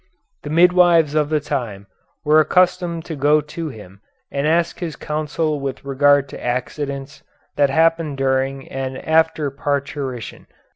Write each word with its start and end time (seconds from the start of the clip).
The 0.41 0.49
midwives 0.49 1.13
of 1.13 1.29
the 1.29 1.39
time 1.39 1.85
were 2.25 2.39
accustomed 2.39 3.05
to 3.05 3.15
go 3.15 3.39
to 3.39 3.69
him 3.69 4.01
and 4.31 4.47
ask 4.47 4.79
his 4.79 4.95
counsel 4.95 5.59
with 5.59 5.85
regard 5.85 6.27
to 6.29 6.43
accidents 6.43 7.21
that 7.55 7.69
happen 7.69 8.15
during 8.15 8.67
and 8.69 8.97
after 9.07 9.51
parturition. 9.51 10.47